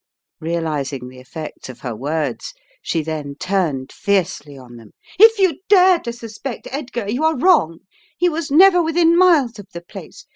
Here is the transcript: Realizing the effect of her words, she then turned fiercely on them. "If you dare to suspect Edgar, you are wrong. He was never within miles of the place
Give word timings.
Realizing 0.39 1.09
the 1.09 1.19
effect 1.19 1.69
of 1.69 1.81
her 1.81 1.95
words, 1.95 2.55
she 2.81 3.03
then 3.03 3.35
turned 3.35 3.91
fiercely 3.91 4.57
on 4.57 4.77
them. 4.77 4.93
"If 5.19 5.37
you 5.37 5.59
dare 5.69 5.99
to 5.99 6.11
suspect 6.11 6.67
Edgar, 6.71 7.07
you 7.07 7.23
are 7.23 7.37
wrong. 7.37 7.81
He 8.17 8.27
was 8.27 8.49
never 8.49 8.81
within 8.81 9.15
miles 9.15 9.59
of 9.59 9.67
the 9.73 9.81
place 9.81 10.25